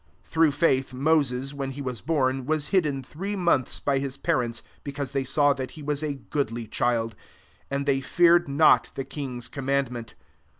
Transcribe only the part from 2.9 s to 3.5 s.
hree